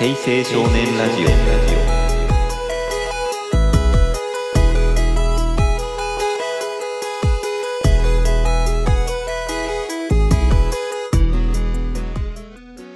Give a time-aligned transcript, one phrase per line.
[0.00, 1.28] 平成少年ラジオ。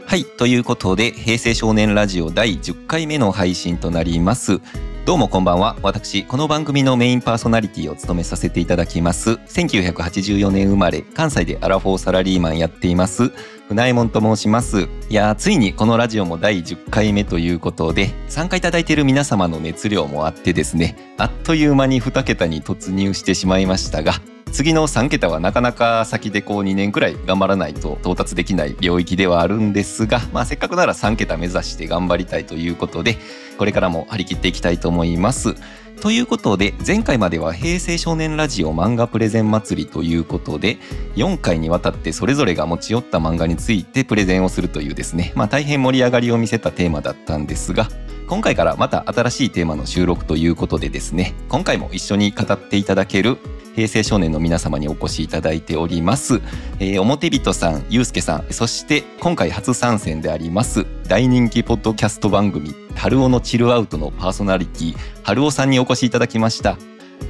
[0.07, 4.61] はいということで平成少年ラジオ第10回目の配信となります。
[5.05, 5.77] どうもこんばんは。
[5.83, 9.33] 私この番組のメインパーソナリティを務めさせていただきます。
[9.33, 13.31] 1984年生まれ関西でアラフォーサラリーマンやっています。
[13.69, 24.13] 船江門と申しますいやついにこのラジオも第10回目ということで参加いただいている皆様の熱量もあってですねあっという間に2桁に突入してしまいましたが
[24.53, 33.17] 次の3桁はなかなか先でこう2年くらい頑張らないと到達できない領域ではあるんですが、まあ、せっかくなら3桁目指して頑張りたいということで
[33.59, 35.57] これからも張り切っていきたいと思います。
[36.01, 40.77] ということで前回までは平成少年ラジオ漫画プレゼン祭りということで
[41.17, 47.89] 4回にわたってそれぞれが持ち寄った漫画についてプレゼンをするというですね、まあ、大変盛り上がりを見せたテーマだったんですが
[48.27, 53.39] 今回からまた新しいテーマの収録ということでですね今回も一緒に語っていただける
[53.75, 56.41] 平成少年の皆様にお越しいただいております、
[56.79, 66.79] えー、表人さんゆうすけさんそして今回初参戦であります大人気ポッドキャスト番組「春尾のチルアウト」のパーソナリティ春尾さんにお越しいただきました。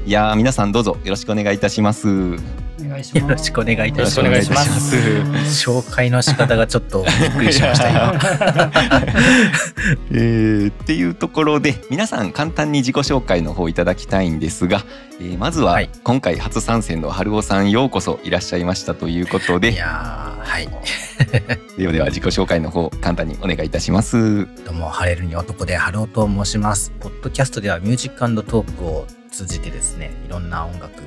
[0.07, 2.64] いや皆さんどうぞよろしくお願いいたします。
[2.81, 3.23] お願いします。
[3.23, 4.97] よろしくお願いいたします。
[5.67, 8.15] 紹介の仕方がちょっとびっくりしました今。
[10.11, 14.85] えー、っていうところで皆さん簡単に自己紹介の方いただきたいんですが、
[15.21, 19.73] えー、まずは今回初参戦の春尾さんようこそいらっしゃいましたということで。
[19.73, 20.69] いやはい。
[21.79, 24.47] ではでは自己紹介の方簡単にお願いいたします。
[24.65, 26.93] どうも晴れるに男で春尾と申します。
[27.01, 31.03] ポッドキャストではミュージックトークを通じてですねいろんな音楽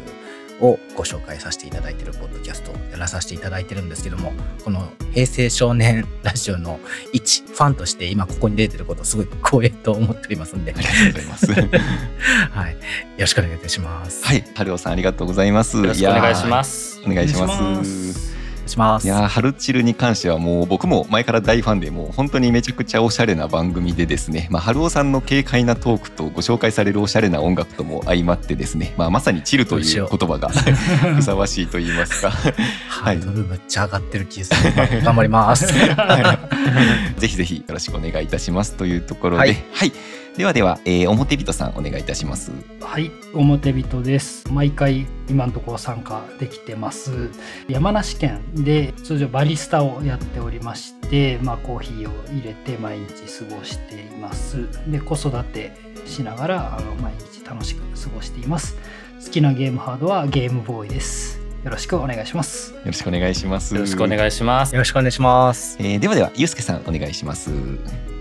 [0.62, 4.34] をご紹介させていただいているポッドキャストをやらさせていただいてるんですけども
[4.64, 6.80] この平成少年ラジオの
[7.14, 10.74] 一ファンとして今ここに出てることすごい光栄と思っておりますんで。
[10.74, 11.48] ありがとうございます。
[12.52, 12.74] はい。
[12.74, 12.78] よ
[13.20, 14.26] ろしくお願いいたします。
[14.26, 14.44] はい。
[14.56, 15.78] 春尾さんありがとうございます。
[15.78, 17.02] よろしくお願いします。
[17.06, 18.37] お願いします
[18.68, 19.06] します。
[19.06, 30.50] いやハルチルに関してはもう僕も前から大ファンでもう本当にめちゃくちゃおしゃれな番組でですね、まあ、春尾さんの軽快なトークとご紹介されるおしゃれな音楽とも相まってですね、まあ、まさにチルという言葉が
[31.16, 32.32] ふさわしいと言いますか。
[32.90, 35.04] ハードルめっちゃ上がってる気がする。
[35.04, 35.68] 頑張ります。
[35.68, 39.92] ぜひぜひよろしくお願いいたしますというところで、はい、はい。
[40.38, 42.52] ではでは、えー、表人さんお願いいたします。
[42.80, 44.46] はい表人です。
[44.52, 47.30] 毎回今のところ参加できてます。
[47.68, 53.08] 山梨県で通常バリスタをやっておりまして、まあ、コーヒーを入れて毎日
[53.48, 54.68] 過ごしています。
[54.90, 55.72] で子育て
[56.06, 58.78] しながらあの毎日楽しく過ごしています。
[59.24, 61.40] 好きなゲームハードはゲームボーイです。
[61.64, 62.74] よろしくお願いします。
[62.74, 63.74] よろしくお願いします。
[63.74, 64.74] よろしくお願いします。
[64.74, 67.52] よろしくお願いします、えー、ではではゆうすけさんお願いします。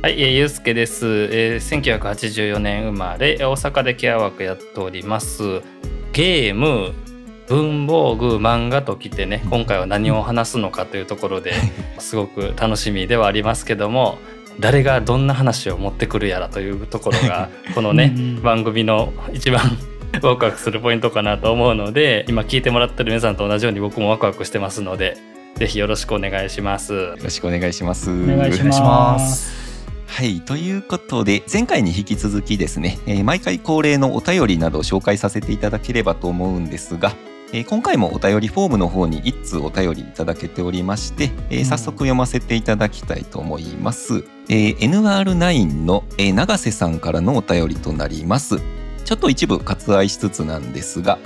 [0.02, 5.62] はい、えー、ゆうすけです、えー、1984年生まれ大阪でケアワークやっております
[6.16, 6.94] ゲーム
[7.46, 11.52] 文房具漫画ときてね今回は何を話すのかというところで
[11.98, 14.16] すごく楽しみではありますけども
[14.58, 19.60] 誰がどんな話を持ってくるやらというところが このね番組の一番
[20.22, 25.18] ワクワクするポイントかなと思うので今聞いてもらってる皆さんと同じように僕もワクワクしてますので
[25.56, 26.94] ぜひよろしくお願いします。
[26.94, 28.10] よろしくお願いします。
[28.10, 29.65] お願いします
[30.06, 30.40] はい。
[30.40, 37.12] ということで、前回に引き続きですね、えー、毎回恒例のお便りなどを紹介させていただければと思うんですが、
[37.52, 44.24] えー、今回もお便りフォームの方に1通お便りいただけておりまして、えー、早速読ませていただきたいと思います。
[44.48, 48.56] えー、NR9 の、えー、長瀬さんからのお便りとなります。
[49.04, 51.18] ちょっと一部割愛しつつなんですが、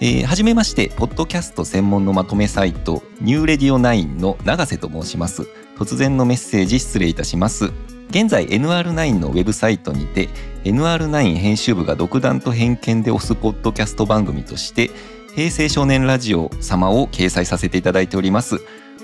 [0.00, 5.48] えー、はじめまして、ポッドキャスト専門のまとめサイト、ニューレディオ9の長瀬と申します。
[5.78, 7.72] 突然のメッセージ失礼いたします。
[8.10, 10.28] 現在 NR9 のウェブサイトにて
[10.64, 14.90] NR9 編集部が独断と偏見で推すポッドキャスト番組として
[15.34, 18.60] 平成少年ラジオ様を掲載させていただいております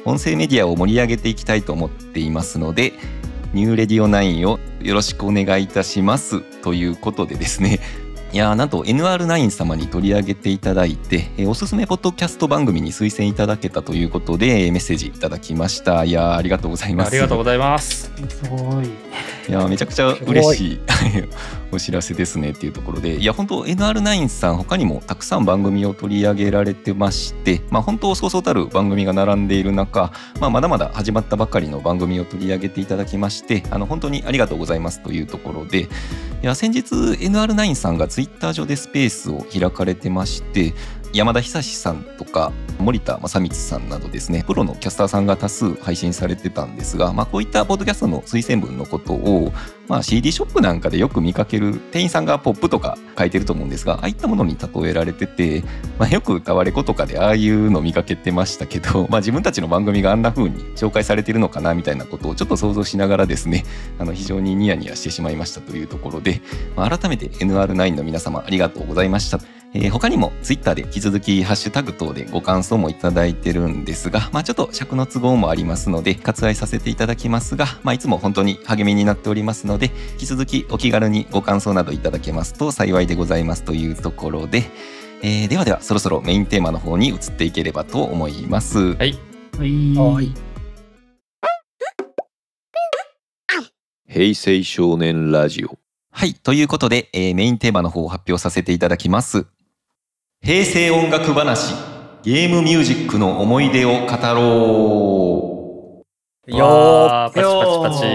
[0.06, 2.94] 音声メディアを盛り上げていきたいと思っていますので
[3.52, 7.80] ニューレディオ9をよろしくお願いいたしますということでですね
[8.34, 16.02] いやなんと NR9 様に取り上げていただいて、えおすすめポッドキャスト番組に推薦いただけたということでメッセージいただきました。
[16.02, 17.10] いやありがとうございます。
[17.10, 18.10] ありがとうございます。
[18.28, 18.86] すごい。
[18.86, 20.80] いやめちゃくちゃ嬉しい
[21.74, 23.16] お知らせですねっていうところで。
[23.16, 35.88] いや本当 NR9 さん他にもたくさん番組を取り上げられてましてまあ本当そうそうたる番組が並んでいる中、まあ、まだまだ始まったばかりの番組を取り上げていただきましてあの本当にありがとうございますというところで。
[36.42, 40.74] いや先日 NR9 さんが Twitter 上でスペースを開かれてまして
[41.14, 42.50] 山田久志さんとか
[42.80, 49.52] 森田正光さんなどですねプロのキャスターさんが多数配信されてたんですが、まあ、こういったポッドキャストの推薦文のことを、
[49.86, 55.62] まあ、CD ショップなんかでよく見かける店員さんがポップとか書いてると思うんですがああいったものに例えられてて、
[56.00, 63.64] まあ、よく歌われ子とかでああいうの見かけてましたけど、 まあ、自分たちの番組があんな風に紹介されてるのかなみたいなことをちょっと想像しながらですね
[64.00, 66.42] あの非常にニヤニヤしてしまいましたというところで、
[66.74, 69.38] まあ、改めて NR9 の皆様ありがとうございました。
[69.76, 84.62] えー、他にも Twitter で引き続きハッシュタグ等でご感想もいただいてるんですが、まあちょっと尺の都合もありますので割愛させていただきますが、まあいつも本当に励みになっておりますので、引き続きお気軽にご感想などいただけますと幸いでございますというところで、
[85.22, 88.94] えー、ではではそろそろメインテーマの方に移っていければと思います。
[88.94, 89.18] はい。
[89.58, 90.34] はい。
[94.06, 95.78] 平成少年ラジオ。
[96.12, 96.34] はい。
[96.34, 99.46] ということで、えー、メインテーマの方を発表させていただきます。
[100.44, 101.74] 平成音楽話、
[102.22, 106.04] ゲームミュージックの思い出を語ろ
[106.46, 106.54] う。
[106.54, 108.06] よー、パチパチパチ。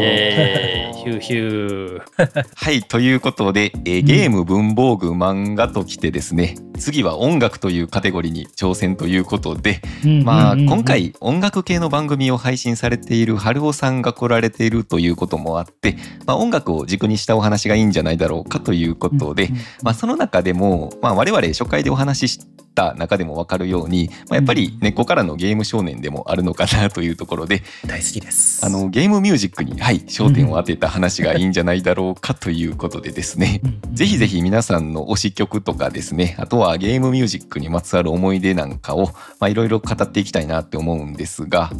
[0.00, 2.46] えー、ヒューヒュー。
[2.56, 9.80] はい、ということで、えー、ゲーム、文房具、漫画ときてですね、次は音楽というカテゴリーに挑戦ということで、
[10.24, 19.50] まあ、今回音楽系の番組を配信されている春尾さんが来られているということもあって、まあ、音楽を軸にしたお話がいいんじゃないだろうかということで、
[19.84, 22.40] まあ、その中でも、まあ、我々初回でお話しし
[22.76, 28.64] た中でも分かるように、まあ、やっぱり根っこからのゲーム少年でもあるのかなというところで大好きです。
[28.64, 33.60] あのゲームミュージックに、はい、焦点を当てた話がいいんじゃないだろうかということでですね。
[33.92, 39.10] ぜひぜひ皆さんの推し曲とかですねあとはゲームミュージックにまつわる思い出なんかを
[39.48, 41.70] いろいろ語っていきたいなって思うんですが、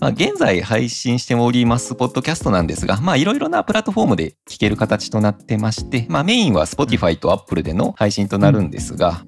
[0.00, 9.24] まあ、現在配信しておりますポッドキャストなんですがいろいろなプラットフォームで聴ける形となってまして、まあ、メインは Spotify と Apple での配信となるんですが、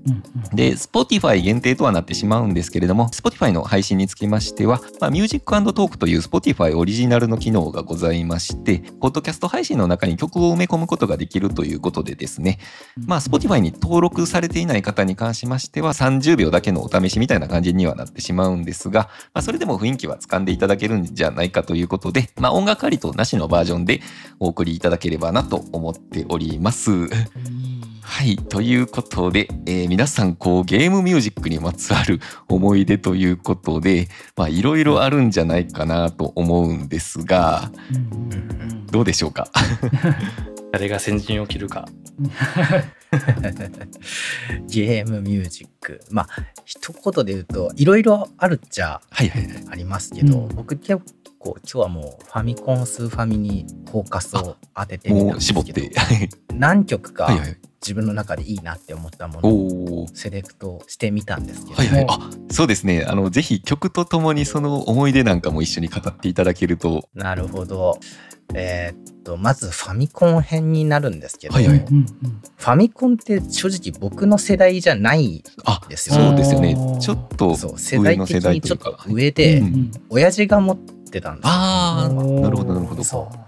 [0.55, 12.59] で Spotify 限定とはなってしまうんですけれども Spotify の配信につきましては、まあ、ミュージックトークという Spotify オリジナルの機能がございましてポッドキャスト配信の中に曲を埋め込むことができるということでですね、
[13.07, 24.01] まあ、Spotify に登録されていない方に関しましては30秒だけのお試しみたいな感じにはなってしまうんですが、まあ、それでも雰囲気は掴んでいただけるんじゃないかということで、まあ、音楽ありとなしのバージョンで
[24.41, 27.09] お送りいただければなと思っております。
[28.13, 28.37] はい。
[28.37, 34.07] ということで、えー、皆さん、こう、ゲームミュージックにまつわる思い出ということで、
[34.37, 37.73] まあ、いろいろあるんじゃないかなと思うんですが、
[38.91, 39.49] どうでしょうか？
[40.73, 41.89] 誰が先陣を切るか。
[44.69, 46.03] ゲームミュージック。
[46.11, 46.29] まあ、
[46.67, 51.01] 一言で言うと、いろいろあるっちゃありますけど、はいはいはい、僕結
[51.39, 55.89] 構今日はもうファミコンスーファミにフォーカスを当ててみたんですけど、
[56.55, 57.31] 何曲か
[57.83, 63.05] 自分の中でいいなって思ったものをセレクトしてみたんですけど、はいはい、あそうですね。
[63.07, 67.09] あのぜひ曲とともにその思い出なんかも一緒に語っていただけると。
[67.15, 67.99] なるほど。
[68.55, 75.43] えー、っとまずファミコン編になるんですけど、はいはい、ファミコンって正直僕の世代じゃない
[75.89, 76.29] ですよね。
[76.29, 76.99] そうですよね。
[77.01, 83.03] ちょっとそう世代的にちょっと上で、うん、親父が持ってたんですああなるほどなるほど。
[83.03, 83.42] そう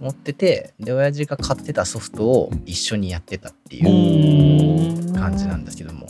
[0.00, 6.06] 持っててで親父が買ってたソフトを一緒にやってたっていう感じなんですけども。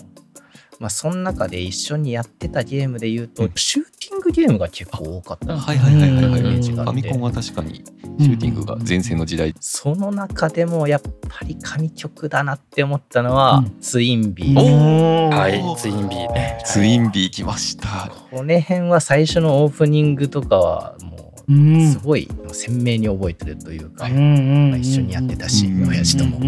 [0.80, 5.56] まあ、その中で一緒にやってたゲームで言うと、シューティングゲームが結構多かった。
[5.56, 7.84] はいはいはいはいはい、ファミコンは確かに
[8.18, 15.30] シューティングが前世の時代、その中でもやっぱり神曲だなって思ったのは、ツインビー。
[15.30, 16.62] はいツインビーね。
[16.64, 18.12] ツインビー来ました。
[18.30, 26.38] この辺は最初のオープニングとかはもうすごい鮮明に覚えてるというか、まあ、一緒にやってたし、親父とも。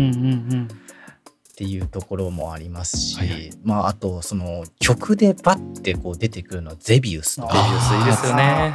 [1.56, 8.74] っていうところもありますし、はいはい、まああとその曲でバッてこう出てくるのはゼビウスゼビウスいいですよね。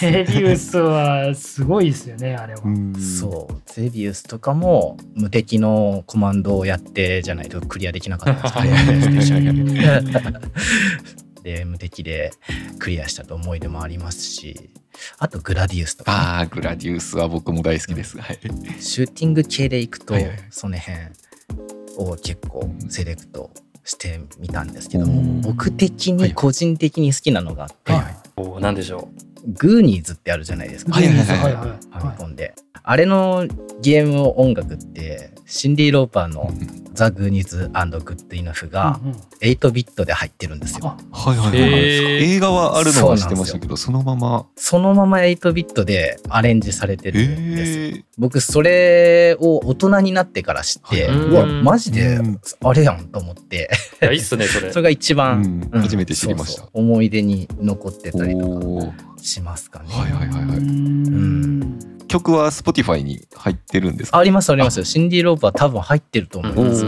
[0.00, 2.60] ゼビウスはすごいですよねあれは。
[3.18, 3.62] そう。
[3.64, 10.40] ゼビウスとかも無敵のコマンドをやってじゃないとクリアできなかったんですけど
[11.44, 12.32] で無敵で
[12.80, 14.70] クリアしたと思い出もありますし
[15.18, 18.38] あとグラディウスとか、ね、ああグラディウスは僕も大好きです、はい、
[18.80, 20.98] シューティング系でいくと、はいはい、その辺
[21.98, 23.50] を結構セレクト
[23.84, 28.02] してみたんですけども、僕的に個人的に好きなのがあって、はい。
[28.02, 30.92] はい、お何でしょうグーニーズってあるじゃないですか。
[30.92, 31.26] はいはいはい。
[31.38, 32.54] はいファミコンで。
[32.86, 33.46] あれの
[33.80, 36.52] ゲーム音楽って、シンディ・ローパーの
[36.92, 39.16] ザ・グーニーズ・アール・グッド・イナフがうんうん。
[39.40, 40.96] 8ビットで入ってるんですよ。
[41.12, 44.46] あはいはい映画はあるのは知ってましたけどそのまま。
[44.56, 51.16] そのまま8ビットでアレンジされてえるんです僕それを大人になってから知って、はい。
[51.16, 52.40] うわマジでうん。
[52.62, 53.70] あれやんと思って、
[54.02, 54.70] いやいいっすねそれ。
[54.72, 56.68] それが一番、初めて知りました。
[56.72, 59.88] 思い出に残ってたりとかしますかね。
[59.90, 60.58] はいはいはいはい。
[60.58, 61.78] うん。
[62.06, 64.18] 曲は Spotify に入ってるんですか？
[64.18, 64.84] ありますありますよ。
[64.84, 66.84] シンディ・ローパー多分入ってると思うんです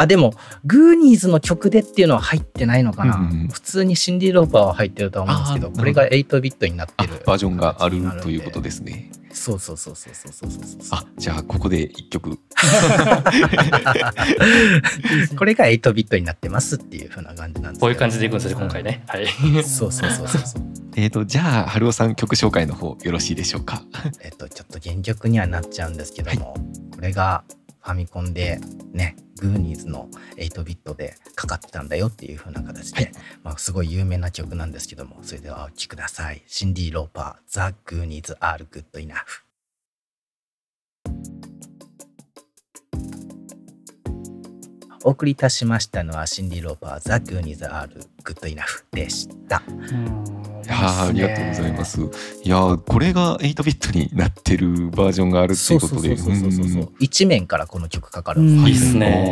[0.00, 0.32] あでも
[0.64, 10.80] グーニーズの曲でっていうのは入ってないのかな、うんうん普通にシンディ・ローパーは入ってるとは思うんですけどこれが8ビットになってあるバージョンがあるということですねそうそうそうそうそうそうそうそう。
[10.90, 12.38] あじゃあここで一曲。
[15.36, 19.02] これが8ビットになってますっていう風な感じなんですこういう感じでいくんですね今回ね。
[19.06, 19.26] はい。
[19.64, 20.62] そうそうそうそうそう
[20.96, 23.82] えーとじゃあ春尾さん曲紹介の方よろしいでしょうか？
[24.22, 26.54] えっとちょっと原曲にはなっちゃうんですけども、
[26.94, 28.60] これがファミコンで
[28.92, 36.42] ねグーニーズの8ビットでかかってたんだよっていう風な形で、まあ、すごい有名な曲なんですけどもそれではお聴きください。
[36.46, 39.44] シンディ・ローパー「ザ・グーニーズ・アール・グッド・イナフ」
[45.04, 49.62] お送りいたしましたのはシンディ・ローパー「ザ・グーニーズ・アール・グッド・イナフ」でした。
[49.68, 51.84] うんいやーありがとうございま。
[51.84, 52.00] す。
[52.00, 52.04] い
[52.48, 56.16] やーこれが8ビットになってるバージョンがあるってそういうことで。
[56.98, 59.24] 一面からこの曲かかるんですね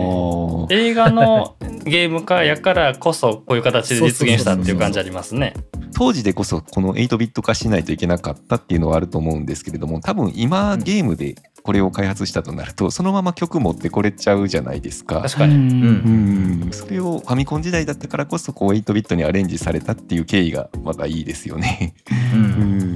[0.71, 5.53] 映画のゲーム化やからこそこういう形で実現したっていう感じありますね
[5.97, 10.85] 当時でこそこの8ビット化しないといけなかったっていうのはあると思うんですけれども多分今うん。
[10.85, 15.23] ゲームでこれを開発したとなるとそのまま曲持ってこれちゃうじゃないですか。
[15.23, 16.65] 確かに、うん。
[16.65, 16.71] うん。
[16.71, 21.95] それをファミコン時代だったからこそこう8ビットにアレンジされたっていう経緯がまたいいですよね。
[22.35, 22.43] ううん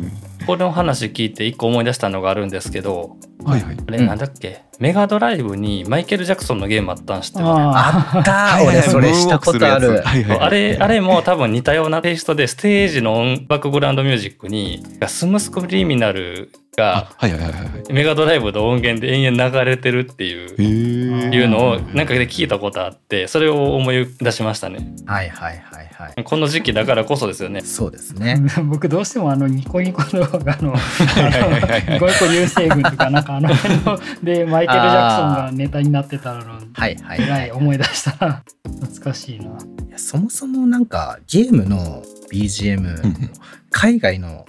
[0.05, 0.13] ん。
[0.47, 3.77] この話聞いて一個思い出したのがあるんですけどはいはい。
[3.87, 4.07] あれうん。
[4.07, 10.03] なんだっけ、メガドライブにマイケル・ジャクソンのゲームあったんしてるあったー俺それしたことある。
[10.03, 10.25] はいはい。
[10.25, 17.93] はいあれあれも多分似たようなテイストでステージの音バックグラウンドミュージックにスムスクリミナルがあはいはいはいはい。
[17.93, 26.25] メガドライブの音源で延々流れてるっていういうのをなんかで聞いたことあってそれを思い出しましたねはいはいはいはい。
[26.25, 28.43] この時期だからこそですよねそうですね。
[28.65, 37.51] 僕どうしてもあのニコニコ動画のはいはいはいはいあのニコニコ流星群とかなんかあの辺のでマイケル・ジャクソンがネタになってたのはいはいえはい。
[37.53, 39.45] 思い出したな懐かしいな。
[39.45, 39.49] い
[39.91, 43.31] やそもそもなんかゲームの BGM、うん。
[43.71, 44.47] 海外の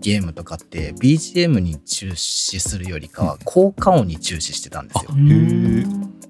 [0.00, 5.10] ゲームとかって BGM に注視するよりかは効果音に注視してたんですよ。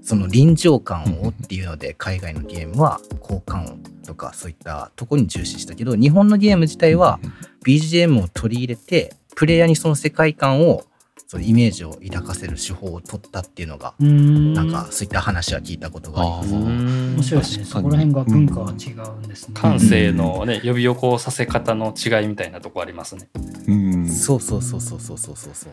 [0.02, 7.21] その臨場感をっていうので海外のゲームは効果音とかそういったところに重視したけど日本のゲーム自体は
[7.64, 10.85] BGM を取り入れてプレイヤーにその世界観を
[11.31, 16.55] そのイメージを抱かせる手法を取ったっていうのがうんなんかそういった話は聞いたことがあります。
[16.55, 17.65] 面白いですね。
[17.67, 19.55] そこら辺が文化は違うんですね。
[19.55, 23.29] 感性のね呼び起こさせ方の違いみたいなとこありますね
[23.69, 25.73] うんそうそうそうそうそうそうそうそう。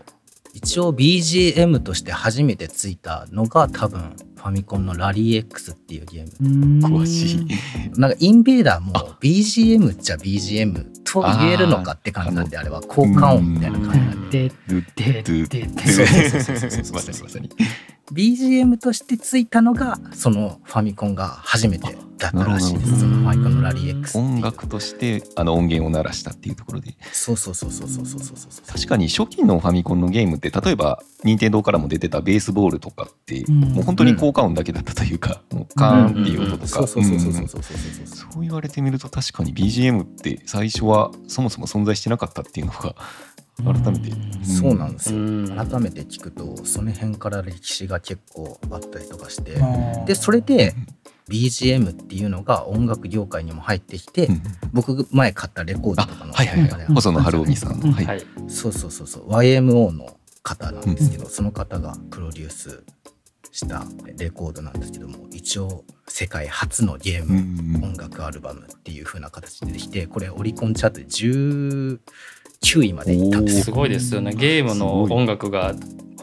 [0.54, 6.88] 一応 BGM として初めてついたのが多分ファミコンのラリー X っていうゲーム。
[6.88, 8.00] 詳詳しい。
[8.00, 14.52] なんかインベーダーも BGM っちゃ BGM と言えるのかって感じなんであれは効果音みたいな感じなんで。
[14.68, 16.84] ででででそうそうそうそうそう。
[16.84, 17.50] そうまさにまさに。
[18.12, 22.92] BGM としてついたのがそのファミコンが初めてだったらしいです。
[22.92, 28.68] なるほどそのラリー X 音楽としてあの音源を鳴らしたっていうところでそうそうそうそうそうそうそうそう。
[28.68, 38.32] 確かに初期のファミコンのゲームって例えば任天堂からも出てたベースボールとかって、うんもう本当に効果音だけだったというか、もうカーンっていう音とかそうそうそうそうそううんそうそうそうそう。
[38.34, 42.96] そう言われてみると確かに BGM って最初はそもそも存在してなかったっていうのが
[43.64, 45.20] 改めて、うんそうなんですよ。
[45.20, 49.56] うん改めて聞くとその辺から歴史が結構あったりとかして
[50.06, 50.74] でそれで
[51.29, 54.41] BGM っていうのが音楽業界にも入ってきて、うん。
[54.74, 56.69] 僕前買ったレコードあとかのはいはいはい。
[56.69, 58.05] 中で細野晴臣さんの、うんはい。
[58.05, 59.07] はいそうそうそう。
[59.07, 62.84] そう YMO の方なんですけど、その方がプロデュース
[63.51, 63.84] した
[64.17, 73.63] レコードなんですけども一応世界初のゲーうムん音楽アルバムっていう風な形でできてこれオリコンチャートで19位までいったんですよ。
[73.65, 74.34] すごいですよね。
[74.34, 75.74] ゲームの音楽が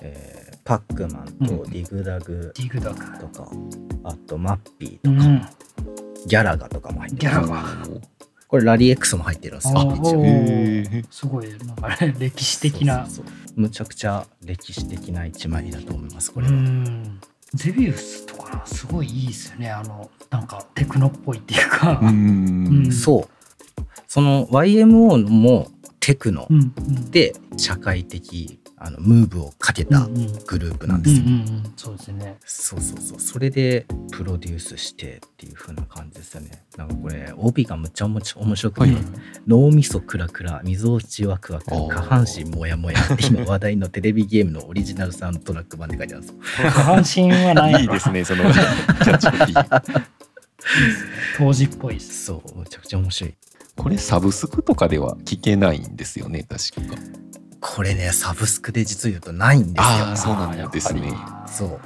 [0.00, 1.70] えーパックマンとうん。
[1.70, 3.18] ディグダグディグダグ。
[3.18, 3.50] とか、
[4.04, 5.48] あとマッピうーとか、ん。
[6.26, 7.62] ギャラガとかも入ってギャるラガ
[8.52, 11.04] これラリー X も入ってるんですよ。
[11.10, 13.06] すごいなんかね歴史的な。
[13.06, 13.60] そうそうそう。
[13.62, 17.18] むちゃくちゃ歴史的な一枚だと思いますこれうは、ん。
[17.54, 19.70] ゼビウスとかなすごいいいですよね。
[19.70, 22.88] あのなんかテクノっぽいっていうか、ううん。
[22.88, 22.92] ん。
[22.92, 23.82] そう。
[24.06, 25.68] その YMO も
[25.98, 27.10] テクノうんうん。
[27.10, 30.08] で社会的あのムーブをかけた
[30.46, 31.24] グループなんですよ、
[31.76, 32.36] そうですね。
[32.44, 33.20] そうそうそう。
[33.20, 36.64] それでプロデュースしてっていう風な感じですよね。
[36.76, 38.96] なんかこれ帯がむちゃむちゃ面白くて、はい
[39.46, 46.70] 脳みそクラクラみぞおちワクワク下半身モヤモヤ今話題のテレビゲームのオリジナルサウンドトラック版で書いてあるんですよ。
[46.70, 50.02] 下半身はないいいですね、そのキャッチコピー。
[51.38, 52.24] 当時っぽいです。
[52.24, 53.34] そうむちゃくちゃ面白い。
[53.76, 56.96] これサブスクとかでは聞けないんですよね、確か。
[57.62, 61.14] これねサブスクで実を言うとないんですよああ、そうなんですね。
[61.46, 61.80] そう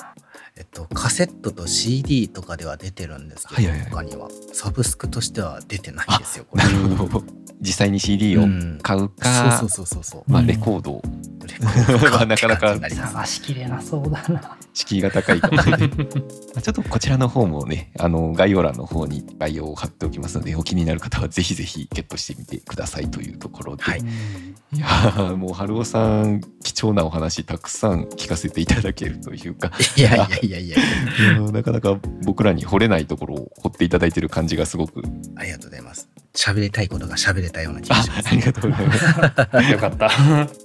[0.59, 3.91] えっとカセットと CD とかでは出てるんですけど、はいはいはい。
[3.91, 4.29] 他には。
[4.55, 6.65] サブスクとしては出てないんですよこれ。
[6.65, 7.23] なるほど。
[7.61, 8.79] 実際に CD をうん。
[8.83, 10.33] 買うか、そうそうそうそうそう。
[10.33, 10.47] まあ、うん。
[10.47, 10.93] レコード。
[10.93, 11.03] を
[11.47, 14.57] レコード なかなか探しきれなそうだな。
[14.73, 15.89] 敷居が高いかもしれない。
[15.89, 15.95] ま
[16.57, 23.83] あちょっとこちらの方もね、あの概要欄の方に概要を貼っておきますので、お気になる方はぜひぜひゲットしてみてくださいというところで。
[23.83, 24.01] はい。
[24.73, 29.71] いやーもう春尾さん貴重なお話たくさん聞かせていただけるというか。
[29.97, 35.03] いやいやいやいやいやーなかなか僕らに掘れないところを掘っていただいてる感じがすごく。
[35.35, 36.09] ありがとうございます。
[36.35, 38.29] 喋りたいことが喋れたような気があします。
[38.29, 39.73] ありがとうございます。
[39.73, 40.11] よかった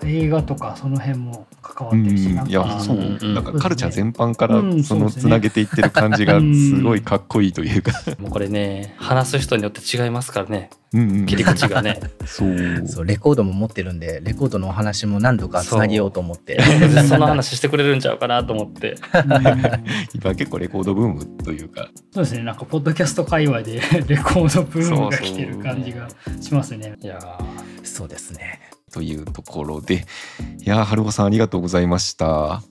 [0.05, 2.97] 映画とかその辺も関わうってるし、んいやそう。
[3.33, 11.99] なんかカルチャー全般からうんそのつなげていってる感じがすごいかっこいいというか、 もうこれね話す人によって違いますからね切り口がね。
[12.25, 12.87] そう。
[12.87, 16.59] そうレコードも持ってるんでレコードのお話も何度かつなげようと思って。
[17.07, 18.91] その話してくれるんちゃうかなと思って。
[18.91, 19.31] う ん
[20.13, 21.89] 今結構レコードブームというか。
[22.11, 22.43] そうですね。
[22.43, 26.09] なんかポッドキャスト界隈でレコードブームが来てる感じが
[26.41, 26.95] しますね。
[27.01, 27.85] いやー。
[27.85, 28.59] そうですね。
[28.91, 30.05] というところで。
[30.59, 32.61] いやー春尾さんありがとうございました。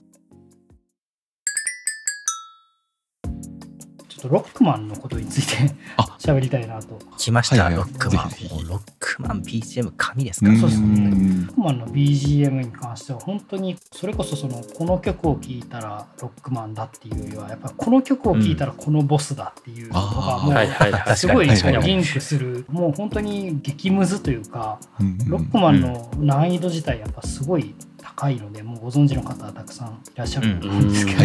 [4.25, 6.03] ょっとロックマンのことについてあ。
[6.19, 6.99] 喋りたいなと。
[7.17, 8.67] 来ました、はいはいロックマン。
[8.67, 10.57] ロックマン BGM 神ですから。
[10.57, 10.87] そうですね。
[10.87, 20.51] んロックマンの BGM に関しては本当にそれこそそのこの曲を聴いたらロックマンだっていうよりはやっぱこの曲を聴いたらこのボスだっていうのがも
[21.11, 25.17] うすごいリンクするもう本当に激ムズというかうん。
[25.27, 27.73] ロックマンの難易度自体やっぱすごい
[28.15, 31.19] 高いのでもうご存知の方はたくさんいらっしゃると思うんですけど、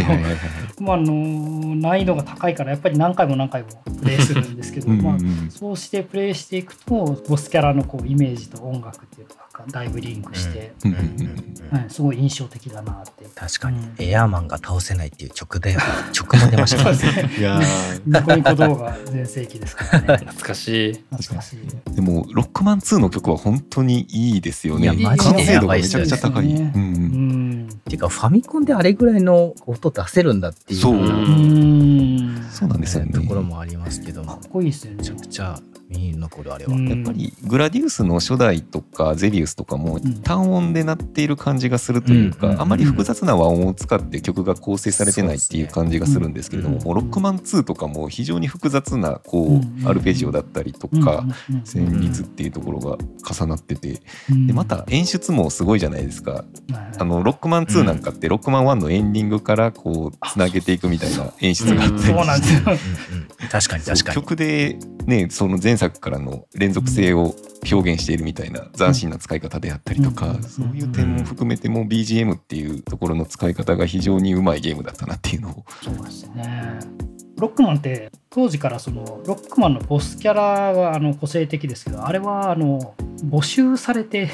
[0.96, 3.68] 難易度が高いからやっぱり何回も何回も
[4.00, 5.18] プレイするんですけど、まあ、
[5.50, 11.46] そうしてプレイしていくとボスキャラのこうイメージと音楽っていうのがだいぶリンクして、うんうん
[11.88, 13.24] すごい印象的だなって。
[13.34, 15.76] 確かに、うんエアーマンが倒せないっていう曲で
[16.12, 17.60] 曲も出ましたねいや
[18.06, 20.16] ニコニコ動画全盛期ですからね。
[20.18, 21.58] 懐かしい懐かしい。
[21.90, 24.84] ーでもロックマン2の曲は本当にいいですよね。
[24.84, 26.46] いやマジで完成度がめちゃくちゃ高い。
[26.46, 27.68] ねうんううんん。
[27.86, 30.98] ていうかファミコンであれぐらいの音出せるんだっていうそう。
[32.52, 33.12] そうなんですよね。
[33.12, 35.14] ところもありますけどもかっこいいですよねめちゃ。
[35.14, 40.22] くちゃ耳に残るあれは、うんやっぱりグラディウスの初代とかゼビウスとかもん。
[40.22, 51.24] 単音で鳴っている感じがするというか、うんうんあまり複雑な和音を使って曲が構成されてないっていう感じがするんですけれども、うんもうロックマン2とかも非常に複雑なこうアルペジオだったりとうんか
[51.64, 52.96] 旋律っていうところが
[53.30, 54.00] 重なってて。
[54.30, 54.46] うん。
[54.46, 56.32] でまた演出もすごいじゃないですか。
[56.32, 56.44] はい
[56.98, 62.60] あのロックマン2なんかってロックマン1のエンディングからこうつなげていくみたいな演出があったりそうなんですよ。
[62.66, 62.76] うんう
[63.22, 64.14] ん確かに確かに。
[64.14, 67.34] 曲でねその前作からの連続性を
[67.70, 70.42] 表現しているみたいな斬新な使い方であったりとか、うん。
[70.42, 75.64] そういう点も含めても BGM っていうところの使い方が非常にうまいゲームだったなっていうのを。
[75.82, 76.80] そうですね。
[77.38, 82.94] ロックマンって当時からそのロックマンのボスキャラがあの個性的ですけどあれはあの
[83.26, 84.30] 募集されて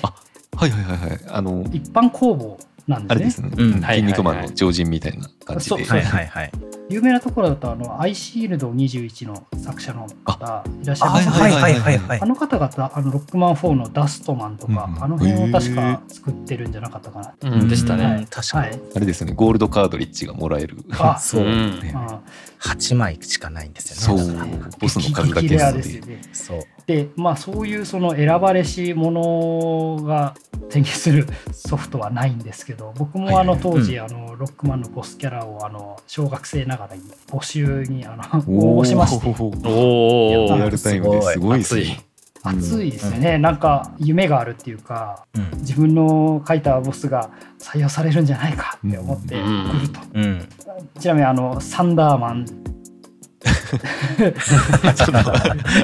[0.57, 1.21] はいはいはいはい。
[1.29, 3.51] あの一般公募なんあですね。
[3.51, 3.83] れですね、うん。
[3.83, 6.53] 筋肉マンの超人みたいな感じで、そうはいはいはい。
[6.89, 15.05] 有名なところだとあのアイシールド21の作者の方いらっしゃいあますはいはいはいはいあの方々あのロックマン4のダストマンとか、うん。
[15.05, 17.51] あの辺を確か作ってるんじゃなかったかな。
[17.51, 17.69] うん。
[17.69, 18.27] でしたうんね。
[18.31, 18.69] 確かに。
[18.71, 18.81] はい。
[18.97, 20.77] あれですよねゴールドカードリッジがもらえる。
[20.99, 21.45] あそう。
[21.45, 21.81] うん。
[21.81, 22.21] ねあ
[22.61, 24.19] 8枚しかないんですそう。
[24.19, 24.35] よね。
[24.35, 26.21] だからねボスの数だけですよね。
[26.33, 26.63] そう。
[26.93, 30.35] でまあそういうその選ばれしものが
[30.69, 38.23] 手にするソフトはないんですけど僕もあの当時、あのロックマンのボスキャラをあの小学生ながらに募集にあの
[38.77, 39.27] 応募しまして。
[39.27, 41.39] リアルタイムです。
[41.39, 41.81] ごいですね。
[41.83, 42.13] 熱い。
[42.45, 45.51] 熱いですよね、なんか夢があるっていうかうん。
[45.61, 49.71] 自分の書いたボスが採用されるんじゃないかって思ってうん。
[49.71, 50.49] 来ると、うん。
[50.99, 52.47] ちなみにあのサンダーマン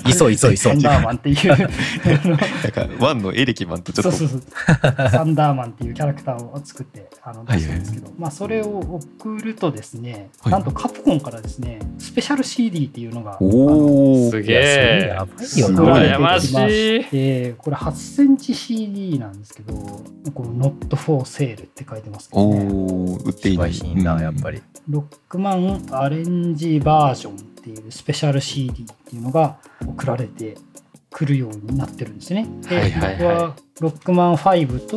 [0.08, 0.56] いそういそうい。
[0.56, 0.78] そうサン。
[0.80, 1.68] ダーマンっていうなんか
[3.00, 4.12] ワンのエレキマンとちょっと。
[4.12, 10.52] そうそうそうサンダーマンっていうキャラクターを作ってあの出したんですけど、まあ、それを送るとですね、はい。
[10.52, 15.14] なんとカプコンからですねスペシャル CD っていうのがおおすげえ。
[15.14, 15.96] やばいよ作な。
[15.98, 17.54] 羨ましい。
[17.54, 22.68] これ8センチ CD なんですけどこの Not for Sale って書いてますけどおね。
[22.70, 23.70] お売っていない。
[23.70, 24.62] 一番品だやっぱり。
[24.88, 30.56] ロックマンアレンジバージョンっていうスペシャル CD っていうのが送られて
[31.10, 32.46] くるようになってるんですね。
[32.68, 34.96] で、はいはいはい僕はロックマン5と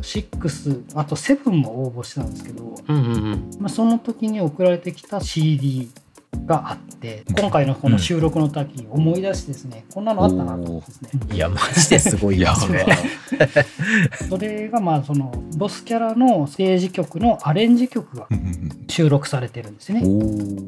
[0.00, 5.90] 6あと7も応募したんですけど、うんうんうんまあ、その時に送られてきた CD
[6.50, 11.10] があって今回のこの収録の時に思い出してですね、こんなのあったなと思ってですね。
[11.32, 12.84] いや、マジですごいやそれ。
[14.28, 18.26] それがまあそのボスキャラのステージ曲のアレンジ曲が
[18.88, 20.00] 収録されてるんですね。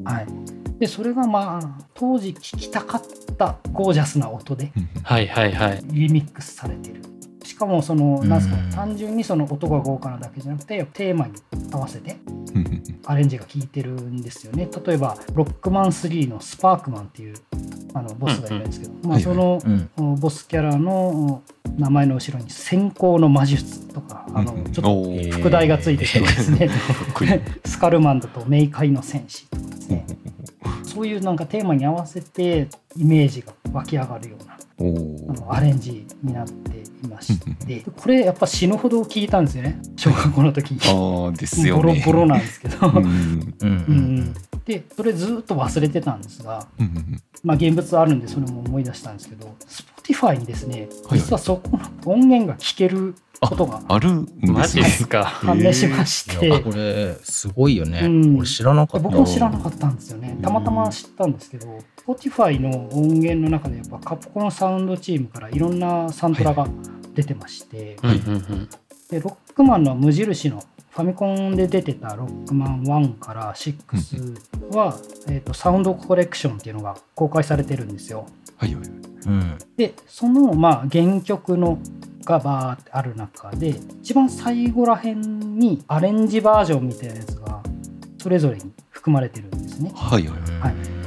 [0.04, 0.26] はい、
[0.78, 4.70] でそれがまあ当時聴きたかったゴージャスな音で
[5.02, 5.82] はいはいはい。
[5.86, 7.02] リミックスされてる
[7.42, 8.28] しかもそのうん。
[8.28, 11.34] なんすか単純にその音が豪華なだけじゃなくてテーマに
[11.72, 12.16] 合わせて
[13.06, 14.68] アレンジが効いてるんですよね。
[14.84, 17.34] 例えばロックマン3のスパークマンっていう
[17.94, 20.16] あのボスがいるんですけど、まあ、そのうん。
[20.16, 21.42] ボスキャラの
[21.76, 26.70] 名前の後ろに「先行の魔術」とかあのちょっと副題がついててですね。
[27.64, 30.06] スカルマンドと冥界の戦士とかですね。
[30.84, 37.84] そういうなんかテーマに合わせてイメージが湧き上がるようなおあおのアレンジになっていまして。
[37.96, 39.80] これやっぱ死ぬほど聞いたんですよね。
[39.96, 40.80] 小学校の時に。
[40.84, 43.04] ああですよボロねボロなんですけど、うんうん。
[43.04, 44.34] ううんん。
[44.64, 49.56] でそれずっと忘れてたんですが、うんうんまあ、現物あるんでそれも思い出したんですけど
[50.04, 51.18] Spotify にですねはい。
[51.18, 53.16] 実はそこの音源が聞ける
[53.48, 54.52] ことがあるんですね。
[54.52, 55.24] マジですか。
[55.24, 58.00] 判明しまして、これ、すごいよね。
[58.04, 58.38] うん。
[58.38, 59.08] 俺知らなかった。
[59.08, 60.38] 僕も知らなかったんですよね。
[60.42, 66.66] たまたま知ったんですけど、Spotify の音源の中でやっぱカプコンサウンドチームからいろんなサントラが
[67.14, 68.68] 出てまして、うんうんうん
[69.12, 78.26] でロックマンの無印のファミコンで出てたロックマン1から6は、えー、とサウンドコレクションっていうのが公開されてるんですよ。
[78.56, 79.58] はいはいはいうん。
[79.76, 81.78] でそのまあ原曲の
[82.24, 87.62] がバーってある中で一番最後らへんにアレンジバージョンみたいなやつが
[88.18, 89.92] それぞれに含まれてるんですね。
[89.94, 91.02] はいはいはい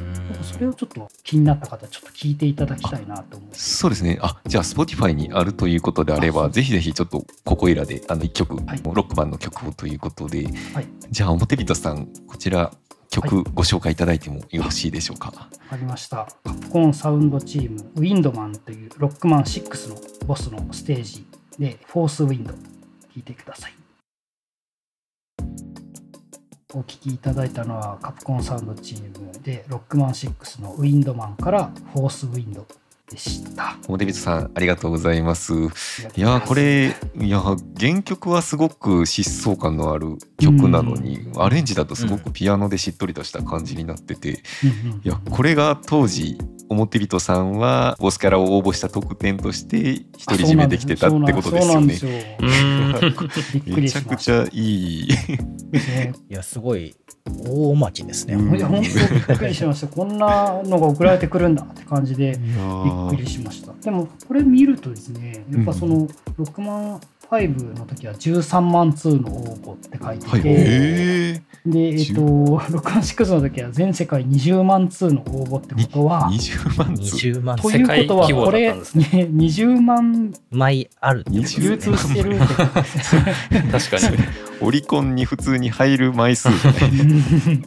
[0.45, 3.77] それをちょっと気になった方ちょっと聞いていただきたいなと思います。
[3.77, 4.19] そうですね。
[4.21, 12.71] あ、じゃあ Spotify にあるということであれば、ぜひぜひちょっとここいらであの一曲、はいロックマンの曲をということで、はいじゃあ表人さんこちら
[13.09, 15.27] 曲ご紹介いただいてもよろしいでしょうか？
[15.27, 16.27] わかりました。
[16.43, 21.25] カプコンサウンドチームウィンドマンというロックマン6のボスのステージ
[21.57, 22.53] でフォースウィンド
[23.15, 23.73] 聞いてください。
[26.73, 32.67] お聞きいただいたのはカプコンサウンドチームでロックマン6のウィンドマンからフォースウィンド
[33.09, 33.77] でした。
[33.87, 35.53] 表人さんありがとうございます。
[35.53, 37.39] いいやーこれいや
[37.79, 44.41] 原曲はすごく疾走感のある曲なのに、アレンジだとすごくピアノでしっとりとした感じになってて、
[45.03, 46.37] いやこれが当時
[46.69, 51.67] 表人さんはボスキャラを応募した特典として独り占めできてたってことですよね。
[51.67, 52.11] そうなんですよ
[53.65, 54.09] めりしました。
[54.09, 55.07] ちゃくちゃいい。
[55.09, 55.09] い
[56.29, 58.35] や、すごい大おまきですね。
[58.35, 59.87] うんいや本当びっくりしました。
[59.87, 62.37] こんなのが送られてくるんだって感じで。
[62.37, 70.53] びっくりしましたでもこれ見るとですねやっぱそのロックマン5の時は13万通の応募って書いてはいて、へ
[71.35, 77.01] えで、えっ、と、6万6の時は全世界20万通の応募ってことは、20万通。
[77.01, 79.27] 20万ということは、世界規模これ、だったんですね。
[79.31, 81.69] 20万枚あるってことですね。
[81.69, 83.35] 流通してるってことですね。
[83.71, 84.17] 確かに。
[84.61, 87.61] オリコンに普通に入る枚数じゃない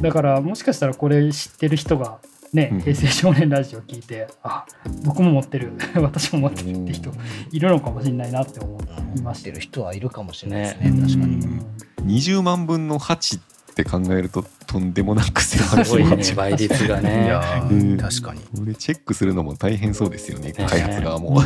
[0.02, 2.18] だからもしかしたらこれ知ってる人が
[2.54, 4.64] ねうん「平成少年ラジオ」聞いてあ
[5.04, 7.12] 僕も持ってる 私も持ってるって人
[7.50, 9.48] いるのかもしれないなって思いました。
[9.48, 11.34] 持ってる人はいるかもしれないですねね確かに。
[11.34, 11.66] うん。
[12.06, 13.42] 20万分の8っ
[13.74, 15.58] て考えるととんでもなくす
[15.90, 18.40] ごいね倍率がいね確かに。
[18.40, 20.66] これチェックするのも大変そうですよねね。
[20.68, 21.42] 開発側も。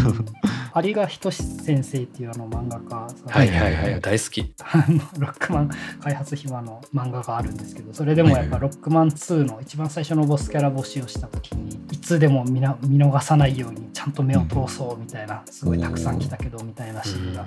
[0.83, 17.47] 有賀仁先生っていうあの漫画家はいはいはい大好きあのロックマン開発暇の漫画があるんですけどそれでもやっぱロックマン2の一番最初のボスキャラ募集をした時にいつでも見な見逃さないようにちゃんと目を通そうみたいなすごいたくさん来たけどみたいなシーンが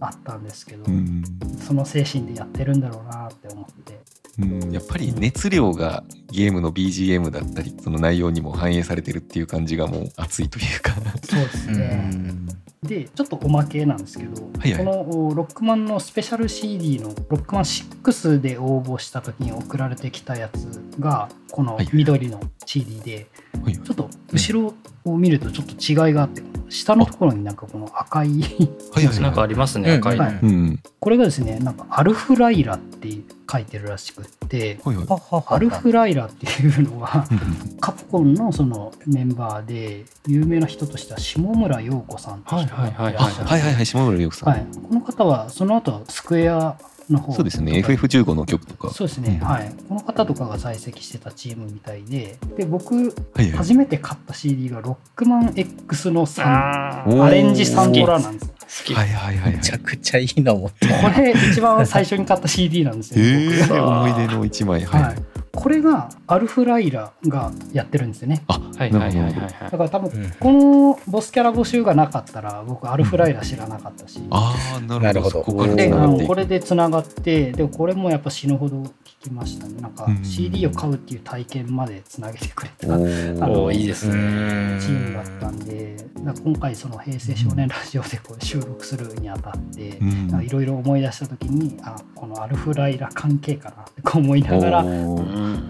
[0.00, 1.22] あったんですけどうん。
[1.66, 4.00] その精神でやってるんだろうなって思って
[4.38, 11.86] うん、やっぱり熱量がゲームの BGM だったりその内容にも反映されてるっていう感じがもう熱いというかそうですうね。
[11.96, 12.48] ん
[12.82, 14.84] でちょっとおまけなんですけど、はいはい。
[14.84, 23.26] このおロックマンのスペシャル CD のロックマン6で応募した時に送られてきたやつがこのはい緑の CD で、
[23.62, 25.72] はいちょっと後ろを見るとちょっと
[26.08, 30.24] 違いがあって下のところになんかこの赤いはいはい なんかありますね赤いの。
[30.24, 30.38] はい。
[30.42, 33.08] うんこれがですねなんかアルフライラって
[33.50, 35.06] 書いてるらしくってはいはい。
[35.06, 43.72] はははアルフライラっていうのはうんカプコンのそのメンバーで有名な人としては下村陽子さんってがいはいはい。
[43.74, 46.76] はい下村陽子さん、はい、この方はその後はスクエア
[47.10, 47.82] の方そうですね。
[47.82, 48.90] とか FF15 の曲とか。
[48.90, 49.46] そうですね、うん。
[49.46, 49.72] はい。
[49.88, 52.38] この方とかが在籍してたチームみたいで。
[52.56, 53.50] で僕はいはい。
[53.52, 57.22] 初めて買った CD がロックマン X のサンあおー。
[57.24, 58.48] アレンジサントラなんです。
[58.48, 58.94] よ好き。
[58.94, 59.56] はいはいはいはい。
[59.56, 60.94] めちゃくちゃいいの持ってる。
[60.94, 64.84] これ一番最初に買った CD なんですよ、え思い出の一枚。
[64.84, 65.16] はい、はい、
[65.60, 68.42] これがアルフライラがやってるんですよね。
[68.48, 69.34] あはいはいはいはい。
[69.34, 70.30] だはいから多分うん。
[70.30, 75.42] このボスキャラ募集がなかったら僕アルフライラ知らなかったし、ああなるほど。
[75.42, 76.26] こからで繋がっていく。
[76.26, 78.90] これでつながってでこれもやっぱ死ぬほど聞
[79.24, 79.80] きましたね。
[79.80, 80.24] なんかうん。
[80.24, 84.78] CD を買うっていう体験までつなげてくれたおあのいいですね。
[84.80, 85.96] チームだったんで
[86.42, 90.40] 今回その平成少年ラジオでこう収録するにあたってうん。
[90.42, 94.84] いろいろ思い出した時にあこのアルフライラ関係かなってこう思いながら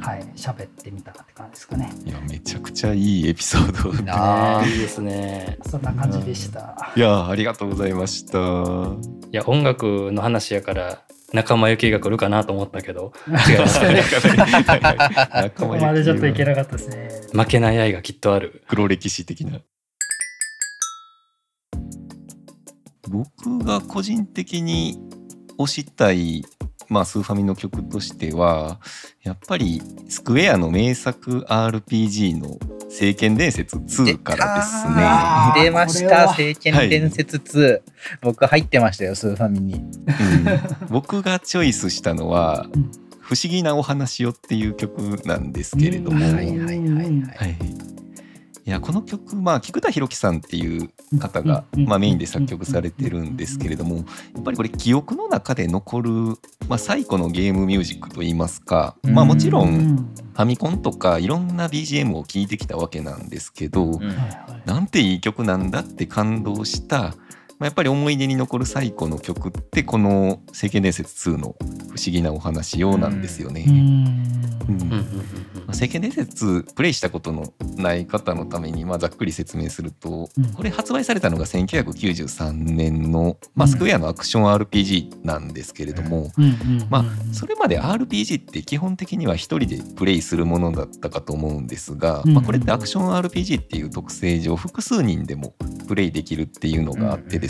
[0.00, 1.92] はい喋ってみたって感じですかね。
[2.04, 5.58] いやめちゃくちゃいいエピソードあねいいですね。
[5.68, 6.92] そんな感じでした。
[6.96, 8.38] いやありがとうございました。
[8.38, 13.12] いや音楽の話やから仲間由紀が来るかなと思ったけど。
[13.48, 17.10] 違いましたね ここまでちょっといけなかったですね。
[17.32, 18.64] 負けない愛がきっとある。
[18.68, 19.60] 黒歴史的な。
[23.08, 24.98] 僕が個人的に
[25.58, 26.44] 推したい、
[26.90, 28.81] まあ、スーファミの曲としては
[29.22, 32.59] やっぱりスクエアの名作 RPG の
[32.90, 35.05] 「聖剣伝説2」からですね。
[35.64, 37.81] 出ました「聖剣伝説2」
[38.22, 39.74] 僕入ってましたよスーファミに。
[39.74, 39.85] うん。
[40.90, 46.35] 僕がチョイスしたのはうん「不思議なお話よ」っていう曲なんですけれども、うん。
[46.35, 46.81] はいはいはいはい。
[47.37, 47.57] はい、
[48.66, 54.03] いやこの曲まあ菊田博樹さんっていう方が、うんまあ、メインで作曲されてるんですけれどもや
[54.40, 56.11] っぱりこれ記憶の中で残る、
[56.68, 59.94] まあ、最古のゲームミュージックといいますか、まあ、もちろうん。
[59.94, 64.16] んファミコンとかいろんな BGM を聴いてきたわけなんですけど、うん。
[64.64, 67.14] なんていい曲なんだって感動した、
[67.61, 73.66] まあ、やっぱり思い出に残る最古の曲ってこの「聖剣伝説2」の「不思議なお話よ」なんですよね。
[73.68, 73.75] うん。
[73.75, 73.81] うん。
[74.70, 75.01] うんうんうん
[75.66, 80.53] まあ聖剣伝説プレイしたことのない方のために、まあ、ざっくり説明すると、うん。
[80.53, 83.70] これ発売されたのが1993年の、まあ、うん。
[83.70, 86.33] スクエアのアクション RPG なんですけれども、
[86.88, 95.55] まあ、それまで RPG って基本的には一人でプレイするものだったかと思うんですが、うんまあ、これってアクション RPG っていう特性上複数人でも
[95.87, 97.49] プレイできるっていうのがあってです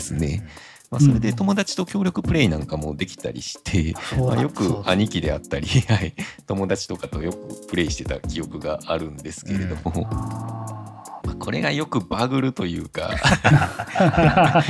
[0.91, 4.35] まあ、それで友達と協力プレイなんかもできたりして、そうだ。
[4.35, 6.13] まあ、よく兄貴であったり、 はい、
[6.47, 13.15] 友達とかとよくプレイしてた記憶があるんですけれども、あまあこれがよくバグるというか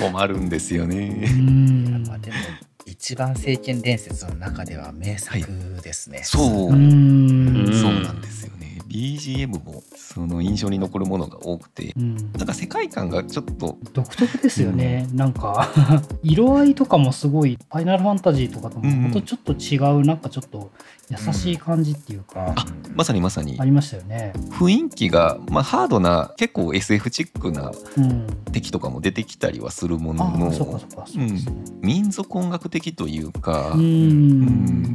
[0.00, 1.28] 困るんですよね。
[1.28, 2.04] ん。
[2.08, 2.36] まあでも
[2.84, 5.38] 一番聖剣伝説の中では名作
[5.82, 7.72] ですね、そう、うんうん。
[7.72, 8.63] そうなんですよね。
[8.88, 12.16] BGM もその印象に残るものが多くてうん。
[12.16, 15.68] なんか世界観がちょっと独特ですよね、なんか
[16.22, 19.10] 色合いとかもすごいファイナルファンタジーとかとうんうん。
[19.10, 20.70] もちょっと違う、なんかちょっと
[21.10, 23.56] 優しい感じっていうか、あまさにまさに。
[23.58, 24.32] ありましたよね。
[24.52, 30.80] 雰囲気が、まあ、ハードな結構 SF チックなうん、敵とかも出てきたりはするもあのの。
[31.82, 34.42] 民族音楽的というか、ううん。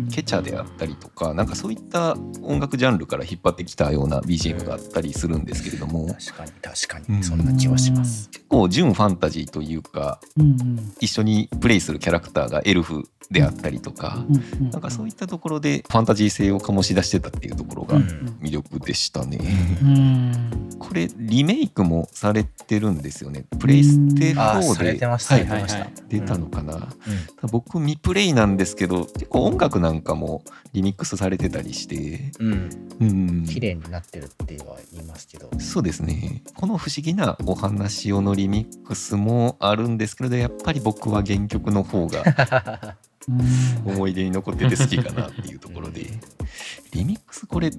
[0.06, 6.06] んケチャであったりとかなんかそういった音楽ジャンルから引っ張ってきたような BGM があったりするんですけれども。
[6.08, 7.24] 確かに確かうんに。
[7.24, 8.30] そんな気はします。
[8.30, 10.94] 結構純ファンタジーというかうんうん。
[11.00, 18.40] 一緒にプレイするキャラクターがエルフであったりとかうんうんなんかそういったところでファンタジー性を醸し出してたっていうところがうん。
[18.42, 19.40] 魅力でしたね。
[19.84, 20.78] うん。
[20.80, 23.46] これリメイクもされてるんですよね。
[23.60, 25.42] プレイステあー4でされてました、は
[25.86, 27.50] い出たのかな、うん。
[27.52, 32.70] 僕未プレイなんですけど結構音楽なんかもリミックスされてたりして、うん。
[33.00, 35.50] うん、綺麗になってるっては言いますけど。
[35.60, 36.44] そうですね。
[36.56, 42.24] この不思議なお話をのリミックスもあるんですけれどやっぱり僕は原曲の方がう
[42.94, 43.19] ん
[43.86, 46.06] 思い出に残ってて好きかなっていうところで。
[46.92, 47.72] リミックスこれ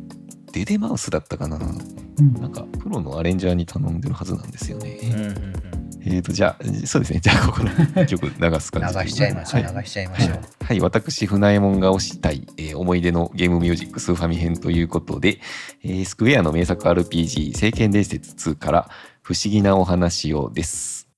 [0.53, 1.57] デデマウスだったかな。
[1.57, 2.35] うん。
[2.35, 4.99] なんかプロのアレンジャーに頼んでるはずなんですよね。
[5.03, 5.71] うんうんうん。
[6.03, 7.21] えーとじゃあそうですね。
[7.21, 8.95] じゃあここの曲流す感じ。
[8.95, 9.75] で 流しちゃいましょう、はい。
[9.75, 10.41] 流しちゃいましょう。
[10.65, 15.41] はい、私、船右衛門が推したい、えー思い出のゲームミュージックスーファミ編ということで、
[15.83, 18.91] えースクエアの名作 RPG、聖剣伝説2から、
[19.23, 21.10] 不思議なお話をです。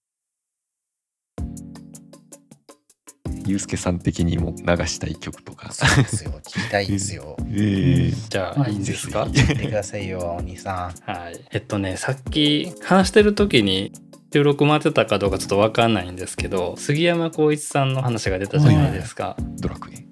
[3.47, 5.73] ゆうすけさん的にも流したい曲とか。
[5.73, 7.37] そうですよ、聞きたいですよ。
[7.49, 9.25] えーじゃあはいいいんですか？
[9.25, 11.41] 聞いてくださいよ、お兄さはい。
[11.53, 13.93] えっとね、さっき話してる時に
[14.33, 19.37] 収録回ってたかどうかちょっとわかんないんですけど、杉山浩一さんの話が出たじゃないですか。
[19.61, 20.07] ドラクエ。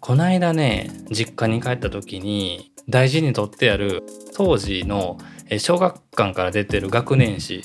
[0.00, 4.02] こないだね、実家に帰った時に大事に取ってある
[4.34, 5.18] 当時の
[5.48, 7.64] え小学館から出てる学年誌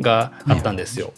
[0.00, 1.12] があったんですよ。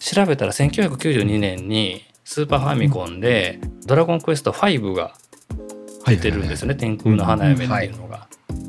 [0.00, 5.14] 調べたら1992年にスーパーファミコンで「ドラゴンクエスト5」が
[6.06, 8.26] 出てるんですよね「天空の花嫁」っていうのが。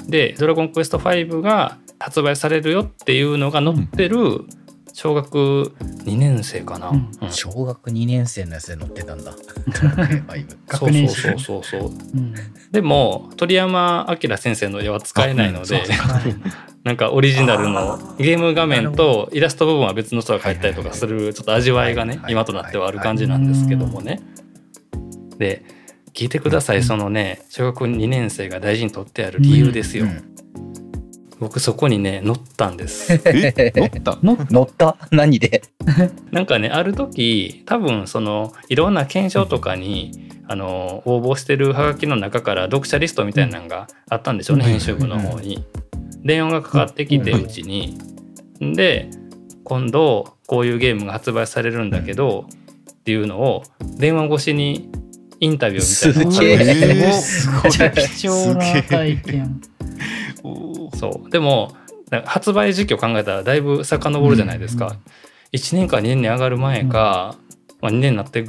[0.08, 4.46] で「ドラゴンクエスト5」が発売されるよっていうのが載ってる
[4.98, 6.90] 小学2年生かな。
[6.90, 7.12] うん。
[7.22, 7.28] うん。
[7.28, 7.32] ん。
[7.32, 9.32] 小学2年生のやつで乗ってたんだ。
[10.74, 11.92] そうそうそうそうそう。
[11.92, 12.34] うん。
[12.72, 15.84] でも鳥山明先生の絵は使えないので、
[16.84, 24.20] なんかオリジナルのゲーム画面とイラスト部分は別の人が描いたりとかするちょっと味わいがね今となってはある感じなんですけどもね。
[25.38, 25.64] で
[26.16, 26.82] 聞いてください。
[26.82, 30.08] そのね小学2年生が大事に取ってある理由ですよ。
[31.42, 33.14] うん僕そこにね載ったんです。
[33.26, 34.38] え乗ったの？
[34.50, 34.98] 乗った。
[35.12, 35.62] 何で？
[36.32, 44.72] なんかねある時多分そのいろんな検証とかにあの応募してるハガキの中から読者リストみたいなのがあったんでしょうね、うん。
[44.72, 45.64] 編集部の方に。
[46.24, 47.44] 電話がかかってきてうん。
[47.46, 47.98] うちに。
[48.60, 49.10] で
[49.64, 52.48] 今度こういうゲームが発売されるんだけど、
[52.92, 53.64] っていうのを
[53.98, 54.90] 電話越しに
[55.40, 56.54] インタビューみたいなのをすげえ。
[56.54, 57.72] えーすごい。
[58.08, 59.62] 貴重な体験。
[60.98, 61.30] そう。
[61.30, 61.76] でも
[62.26, 64.96] 発売時期を考えたらだいぶ遡るじゃないですか、
[65.52, 67.36] 1年か2年に上がる前か、
[67.82, 68.46] まあ、2年になって、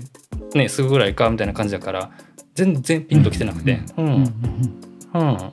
[0.55, 2.11] ね、すぐぐらいかみたいな感じだから
[2.55, 4.25] 全然ピンときてなくて「うんうん
[5.15, 5.53] うん。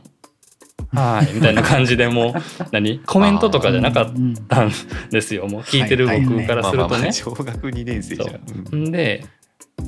[0.91, 2.33] はい」みたいな感じでもう
[2.71, 2.99] 何？
[3.05, 4.71] コメントとかじゃなかっうんたん
[5.11, 5.47] ですよ。
[5.47, 7.11] もう聞いてる僕からするとね。
[7.11, 8.41] 小学2年生じゃん。
[8.71, 8.75] う。
[8.75, 9.25] んんで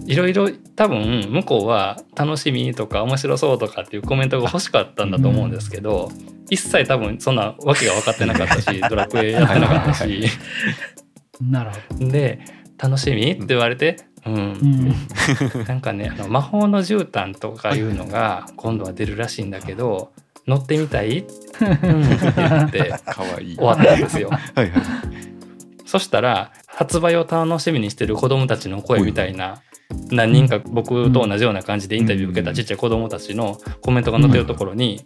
[0.06, 6.12] いろいろ多分向こうは楽しみとか面白そうとかっていうコメントが欲しかったんだと思うんですけど、
[6.50, 10.24] 一切多分そんなわけが分かってなかったし ドラクエやってなかったし
[11.42, 12.40] なるほで
[12.80, 15.60] 「楽しみ?」って言われて「うん」ど。
[15.60, 20.12] うんなんかねあの魔法の絨毯とかいうのが今度は出るらしいんだけど
[20.48, 21.26] 乗ってみたい?
[21.60, 22.94] 」うんって言って。
[23.58, 24.30] 終わったんですよ。
[24.30, 24.72] はいはい。
[25.86, 29.62] そしたら発売を楽しみにしてる子供たちの声みたいな
[30.12, 35.06] 何人か僕と同じような感じでインタビュー受けたちっちゃい子供たちのコメントが載ってるところに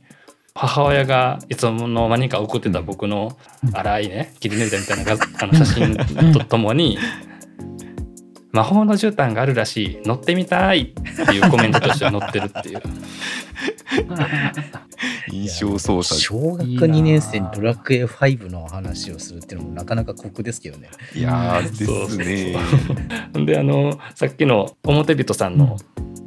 [0.53, 3.37] 母親がいつの間にか送ってた僕の
[3.73, 5.95] 荒いね切り抜いたみたいな画あの写真
[6.33, 6.97] とともに
[8.51, 12.81] 「魔法の絨毯があるらしい乗ってみたい」っていうコメントとして載ってるっていう。
[15.31, 16.19] 印象操作。
[16.19, 20.89] 小学2年生にドラクエ5の話をするっていうのもなかなか酷ですけどね。
[21.15, 23.45] いやーですね。
[23.45, 25.77] であのさっきの表人さんの,、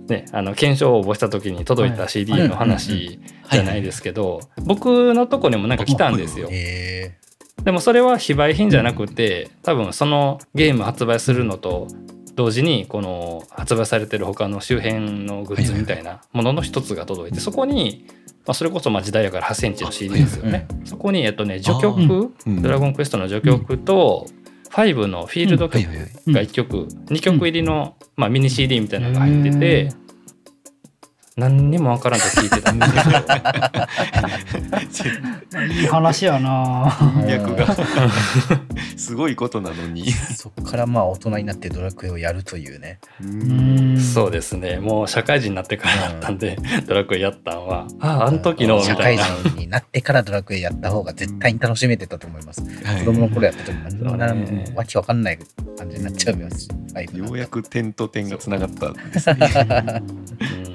[0.09, 3.21] ね、あの検証を応募した時に届いた CD の話
[3.51, 6.49] じゃないですけど僕のとこにもなんか来たんですよ。
[6.51, 7.17] へ
[7.63, 11.89] でもそれは非売品じゃなくて多分そのゲーム発売するのと
[12.35, 18.07] 同時にこの発売されてる他の周辺のグッズみたいなものの一つが届いてそこに
[18.47, 20.69] まあ、それこそまあ時代やから8センチの CD ですよね。
[20.85, 22.61] そこにえっとね序曲、うん。
[22.63, 24.27] ドラゴンクエストの序曲と、
[24.71, 29.93] 5のフィールド曲が1曲、2曲入りの、まあ、ミニ CD みたいなのが入ってて、
[31.37, 32.93] 何にもわからんと聞いてたんです
[35.03, 35.65] けど。
[35.65, 36.97] いい話やな。
[37.27, 37.67] 脈が
[38.97, 40.13] すごいことなのに。
[40.13, 43.01] そこからまあ大人になってドラクエをやるというね。
[43.21, 43.99] うん。
[43.99, 44.79] そうですね。
[44.79, 49.25] もう社会人になってからだったんで、ドラクエやったんはあああの時のみ社会たいな。
[49.25, 52.63] 人になってからドラクエやった方が絶対に楽しめてたと思います。
[52.63, 53.05] はい。
[53.05, 55.39] 子供の頃やった時何もなそうねわけわかんない
[55.77, 56.69] 感じになっちゃいますし。
[57.13, 60.03] ようやく点と点がつながったんですね。
[60.67, 60.74] うん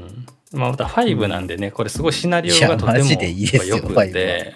[0.54, 4.54] まあ、また5なんでねこれすごいシナリオがとてもよよくて。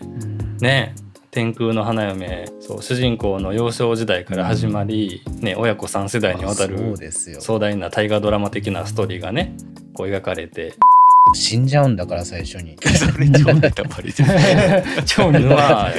[0.60, 0.96] ね
[1.30, 6.96] 天空の花嫁そう主人公の幼少時代から始まり、ね、親子3世代にわたそうる。
[7.42, 9.56] 壮大な大河ドラマ的なストーリーがね
[9.96, 10.74] こう描かれて。
[11.34, 12.76] 死んじゃうんだから最初に。
[12.84, 14.30] それ超ネタバレじゃん。
[15.08, 15.96] 超ネタまあい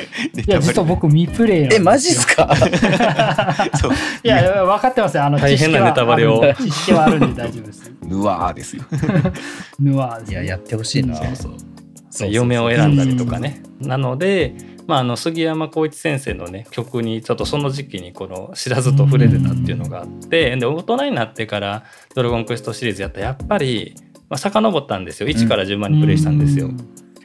[0.46, 2.54] や実は僕未プレイなんえ、マジっすか？
[3.80, 3.92] そう。
[4.22, 5.24] いや分かってますよ。
[5.24, 6.44] あの大変なネタバレを。
[6.60, 8.84] 知識はあるんで大丈夫ですヌワーですよ。
[9.80, 11.16] ヌアーズいや、やってほしいな。
[11.16, 11.52] そうそう
[12.10, 12.30] そう。
[12.30, 13.62] 嫁を選んだりとかね。
[13.80, 14.54] なので、
[14.86, 21.84] まあ、あの杉山浩一先生のね曲にちょっとその時期にこの知らずと触れてたっていうのがあってで大人になってから
[22.14, 23.94] 「ドラゴンクエスト」シリーズやったらやっぱり、
[24.28, 25.28] まあ、遡ったんですよ。
[25.28, 26.70] 1から順番にプレイしたんですよ。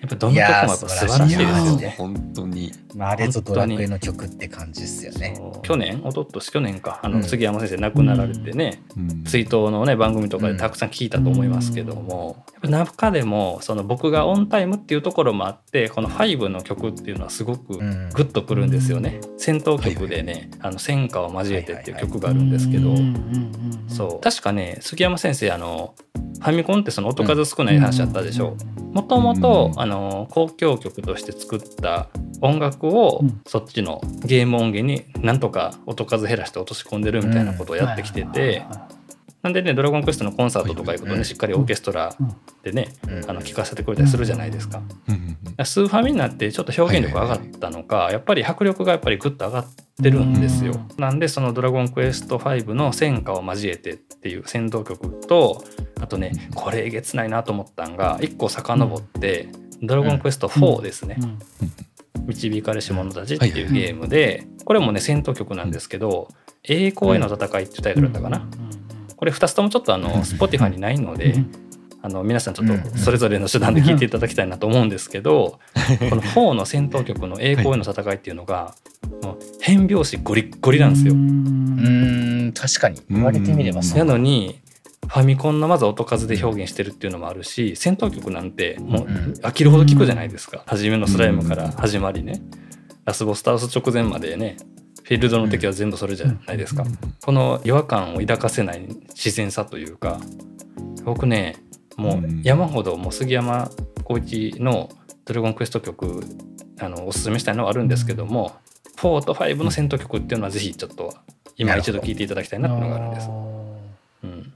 [0.01, 1.95] やっぱどの曲もやっぱ素晴らしいですよね。
[1.97, 2.71] 本当に。
[2.95, 5.39] まあ、あれぞドラクエの曲って感じですよね。
[5.61, 5.99] 去年？
[5.99, 6.99] 一昨年去年か。
[7.03, 7.13] あうん。
[7.15, 9.23] の杉山先生亡くなられてね、うん。
[9.25, 18.09] 追悼のね番組とかでたくさん聞いたと思いますけども、やっぱ中でもその僕がオンタイムっていうところもあってこの5の曲っていうのはすごくうん。
[18.09, 19.19] グッとくるんですよね。
[19.37, 23.89] 戦闘曲でね「あの戦歌を交えて」っていう曲があるんですけど、うんうんうんうん。
[23.89, 24.21] そう。
[24.21, 25.93] 確かね杉山先生あの
[26.39, 28.55] ファミコンってその音数少ない話あったでしょ。
[28.93, 29.71] もともと
[30.29, 32.09] 交響曲として作った
[32.41, 33.41] 音楽をうん。
[33.45, 38.65] そっちのゲーム音源になんとか音数減らして落とし込んでるみたいなことをやってきてて、
[39.41, 41.23] なんでね「ドラゴンクエスト」のコンサートとか行くとうんね。
[41.23, 42.13] しっかりオーケストラ
[42.63, 43.29] でねうん。
[43.29, 44.81] あの聴かせてくれたりするじゃないですか。
[45.63, 49.65] スーファミになってちょっと表現力上がったのか、やっぱり迫力がやっぱりグッと上がっ
[50.01, 50.79] てるんですよ。
[50.97, 55.63] なんでその「ドラゴンクエスト5」の戦歌を交えてっていう戦闘曲と
[56.01, 59.49] あとねこれえげつないなと思ったんが1個遡って
[59.81, 61.17] 「ドラゴンクエスト4」ですね。
[61.21, 61.39] うん
[62.27, 66.29] 「導かれし者たち」っていうゲームでこれもね戦闘曲なんですけど
[66.63, 68.47] 「栄光への戦い」っていうタイトルだったかな。
[69.19, 71.35] これ2つともちょっとあの Spotify にないので、
[72.01, 75.59] あの皆さんちょっとそれぞれの手段で聞いていただきたいなと思うんですけど、
[76.09, 78.75] この4の戦闘曲の「栄光への戦い」っていうのが、
[79.21, 81.11] もう変拍子ゴリッゴリなんですよ。
[81.11, 83.01] うーん、確かに。
[83.09, 83.97] 言われてみればそう。
[83.99, 84.61] なのに
[85.05, 89.33] ファミコンのまず音数で表現してるっていうのもあるし戦闘曲なんてもううん。
[89.41, 90.63] 飽きるほど聞くじゃないですか。
[90.65, 92.41] 初めのスライムから始まりね。
[93.03, 94.55] ラスボス倒す直前までね
[95.09, 96.85] フィールドの敵は全部それじゃないですか。
[97.25, 98.81] この違和感を抱かせない
[99.15, 100.19] 自然さというか
[101.03, 101.55] 僕ね
[101.97, 103.71] もう山ほどもう杉山
[104.03, 104.87] 浩一の
[105.25, 106.23] 「ドラゴンクエスト曲」
[106.79, 108.55] あのおすすめしたいのはあるんですけども
[108.97, 111.15] 4と5の戦闘曲っていうのはぜひちょっと
[111.57, 113.29] 今一度聴いていただきたいなっていうのがあるんです。
[113.29, 114.53] うん。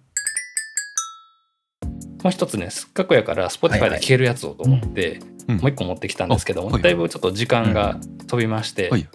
[2.22, 5.58] もう一つねせっかくやから Spotify で聴けるやつをと思って、うん。
[5.58, 7.97] もう一個持ってきたんですけども、あはいだいぶちょっと時間が
[8.28, 9.10] 飛びまして、はい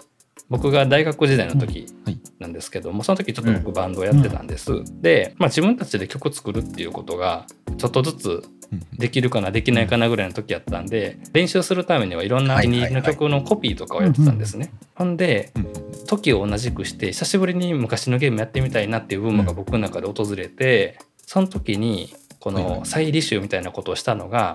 [0.49, 2.21] 僕が大学時代の時はい。
[2.39, 4.71] なんですけどもその時ちょっと僕バンドをやってたんです。
[5.01, 7.47] で、まあ、自分たちで曲作るっていうことが
[7.77, 8.83] ちょっとずつうん。
[8.99, 14.73] できるかなできないかなぐらいの時やったんで練習するためにはいろんなお気に入りの曲のコピーとかをやってたんですね。
[14.95, 16.07] ほんでうん。
[16.07, 24.55] 時を同じくして久しぶりに昔のゲームやってみたいなっていうブームが僕の中で訪れて、その時にこの再履修みたいなことをしたのが、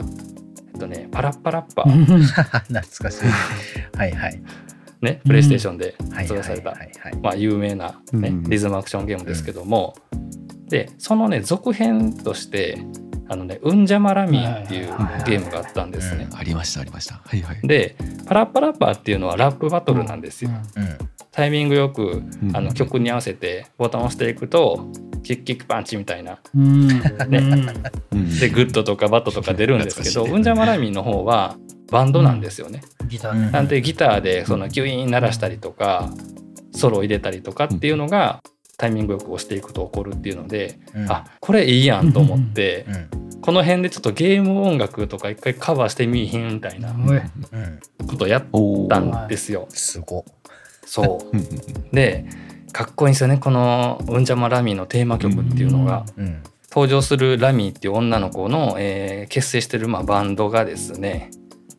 [0.73, 3.97] えっとね、パラッパラッパ、 懐かしい。
[3.97, 4.41] はいはい。
[5.03, 9.95] ね、プレイステーションではい発売された、有名な、ねうんリズムアクションゲームですけども、
[10.69, 12.79] でそのね続編として
[13.27, 14.87] 「あのねうんじゃまラミー」っていう
[15.25, 16.27] ゲームがあったんですね。
[16.33, 17.21] ありましたありました。
[17.25, 17.59] はいはい。
[17.67, 17.95] で
[18.25, 20.51] パラッパラッパーっていうのはラップバトルなんですよ。
[20.77, 20.97] うん。
[21.31, 22.55] タイミングよくうん。
[22.55, 24.89] あの曲に合わせてボタンを押していくと
[25.21, 26.87] キックキックパンチみたいなうん。
[26.87, 26.97] ね。
[28.11, 28.39] うん。
[28.39, 30.43] でグッドとかバットとか出るんですけど、うん。
[30.43, 31.57] じゃまラミーの方は
[31.93, 32.81] バンドなんですよね。
[33.07, 36.09] ギターなんでギターでそのキュイーン鳴らしたりとか
[36.71, 38.41] ソロを入れたりとかっていうのが
[38.77, 43.41] タイミングよく押していくと起こるっていうので、うんあこれいいやんと思って、うん。
[43.41, 46.95] この辺でちょっとゲーム音楽とか一回カバーしてみいひんみたいな。
[48.07, 48.45] ことをやっ
[48.89, 49.67] たんですよ。
[49.69, 50.25] すご。
[50.85, 52.25] そううんうんで
[52.71, 56.05] かっこいいんですよねこの「うんじゃまラミー」のテーマ曲っていうのが。
[56.17, 56.41] うん。
[56.73, 61.29] 登場するラミーっていう女の子の、えー結成してるまあバンドがですね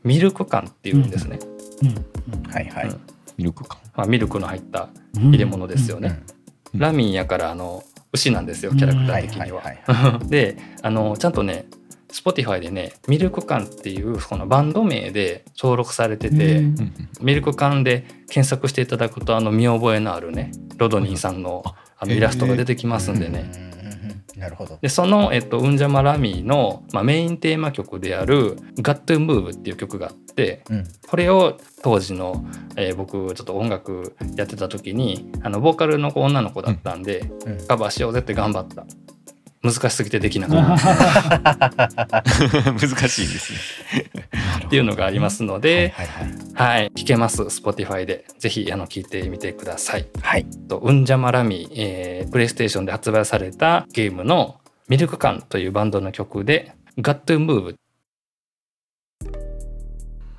[0.05, 1.39] ミルク缶っていうんですね、
[1.83, 2.51] うん。
[2.51, 2.89] はいはい。
[2.89, 3.01] うん。
[3.37, 3.79] ミルク感。
[3.97, 5.29] まあ、ミルクの入ったうん。
[5.31, 6.23] 入れ物ですよね、
[6.73, 6.81] うん。
[6.81, 7.83] ラミーやからあの
[8.13, 9.21] 牛なんですよキャラクタは。
[9.21, 10.21] いー的には。
[10.29, 11.67] であのちゃんとね
[12.13, 16.63] Spotify でねミルク缶っていうこのバンド名で登録されてて、
[17.21, 21.43] ミルク缶で検索していただくとあの見覚えのあるねロドニーさん。
[21.43, 21.65] の
[21.97, 23.51] あのイラストが出てきますんでね、
[24.37, 24.79] なるほど。
[24.81, 30.85] でその、えっと、ウンジャマラミーの、まあ、メインテーマ曲である「Got to Move」っていう曲があってうん。
[31.07, 32.45] これを当時の、
[32.77, 37.67] えー僕ちょっと音楽やってた時にあのボーカルの子女の子だったんで、うん。
[37.67, 38.87] カバーしようぜって頑張った。
[39.65, 42.23] 難しすぎてできなかった。
[42.79, 43.59] 難しいんですね。
[44.67, 46.39] っていうのがありますので、はいはいはい、
[46.95, 50.07] 聴けます Spotify でぜひあの聴いてみてください。
[50.23, 50.47] はい。
[50.69, 57.75] とウンジャマラミー、えー、プレイステーションで発売されたゲームの「ミルクカン」というバンドの曲で「Got to Move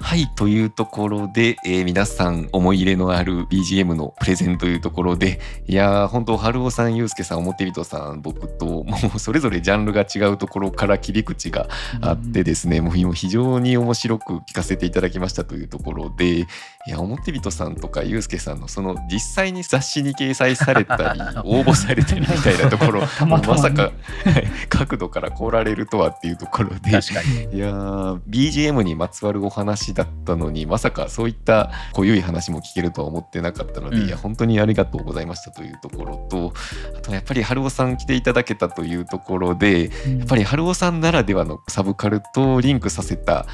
[0.05, 8.85] はいというところで、えー皆さん思い入れのある BGM のプレゼンというところでいやー本当春尾さん祐介さん表人さん僕とも
[9.15, 11.67] うそれぞれジャンルが違うところから切り口が
[12.01, 16.45] あってですね、もう非常に面白く聞かせていただきましたというところで
[16.88, 23.89] いや表人さんとか祐介さんのその実際に雑誌に掲載されたり 応募されたりみたいなところ たまさか、は
[24.39, 26.91] い角度から来られるとはっていうところで。
[26.91, 27.57] 確かに。
[27.57, 34.07] いやー BGM にまつわるお話だったのにまさかそういった濃ゆい話も聞けるとは思ってなかったので、うん。
[34.07, 36.53] いや本当にありがとうございましたというところと
[36.95, 39.89] あとやっぱり春尾さん来ていただけたというところでや
[40.23, 43.47] っぱり春尾さんならではのサブカルとリンクさせた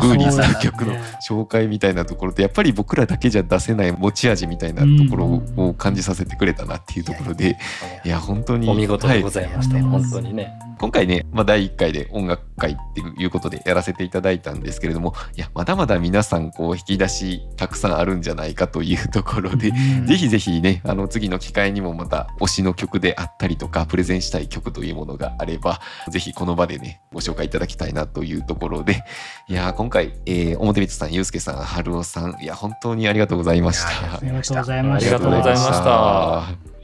[0.00, 0.94] グーニーズの曲の
[1.28, 7.56] 紹介みたいなところでやっぱり僕らだけじゃ出せない持ち味みたいなところを感じさせてくれたなっていうところで。
[8.04, 8.68] いや本当に。
[8.68, 9.82] お見事でございました、はい。
[9.84, 10.58] 本当にね。
[10.78, 19.72] 今回ね、まあ、第1回で音楽会っていうことでやらせていただいたんですけれどもいやまだまだ皆さんこう引き出したくさんあるんじゃないかというところで、う
[20.02, 20.06] ん。
[20.06, 29.02] ぜひぜひねあの次の機会にもまた推しの曲であったりとかプレゼンしたい曲というものがあればぜひこの場でねご紹介いただきたいなというところで
[29.48, 34.16] いやー今回、えー表光さんゆうすけさん春尾さんいや本当にありがとうございました。
[34.16, 36.77] ありがとうございまありしたがとうございました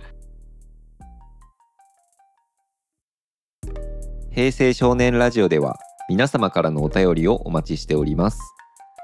[4.35, 5.79] 平成少年ラジオでは
[6.09, 8.41] 皆様からのお便りをお待ちしております。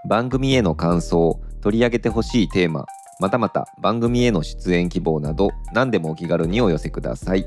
[0.09, 2.85] 番組への感想取り上げてほしいテーマ
[3.21, 7.47] またまた番組への出演希望など何でもお気軽にお寄せください。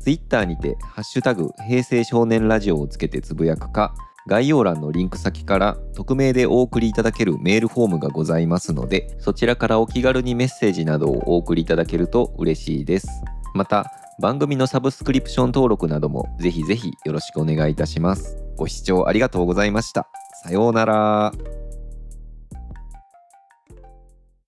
[0.00, 3.94] ツイッターにて「ハッシュタグ平成少年ラジオ」をつけてつぶやくか
[4.26, 13.08] 概要欄のリンク先から匿名でお送りいただけるメールフォームがございますのでそちらからお気軽にメッセージなどをお送りいただけると嬉しいです。
[13.54, 18.38] また番組のサブスクリプション登録などもぜひぜひよろしくお願いいたします。
[18.56, 20.08] ご視聴ありがとうございました。
[20.44, 21.59] さようなら。